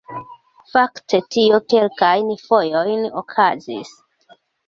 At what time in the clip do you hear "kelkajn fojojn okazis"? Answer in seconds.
1.73-3.93